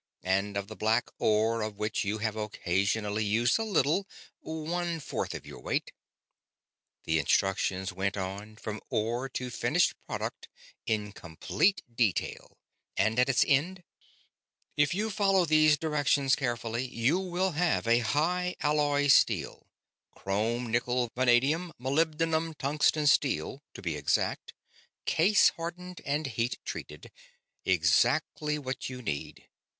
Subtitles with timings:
[0.23, 4.07] And of the black ore of which you have occasionally used a little,
[4.39, 5.91] one fourth of your weight..."
[7.05, 10.47] The instructions went on, from ore to finished product
[10.87, 12.57] in complete detail,
[12.97, 13.83] and at its end:
[14.75, 19.67] "If you follow these directions carefully you will have a high alloy steel
[20.15, 24.55] chrome nickel vanadium molybdenum tungsten steel, to be exact
[25.05, 27.11] case hardened and heat treated;
[27.65, 29.47] exactly what you need.